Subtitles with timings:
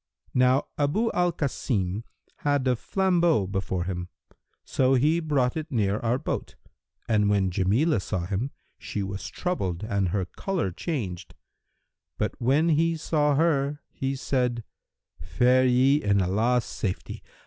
[0.33, 2.03] Now Abu al Kasim
[2.37, 4.09] had a flambeau before him;
[4.63, 6.69] so he brought it near our boat,[FN#337]
[7.13, 11.35] and when Jamilah saw him, she was troubled and her colour changed:
[12.17, 14.63] but, when he saw her, he said,
[15.19, 17.21] 'Fare ye in Allah's safety.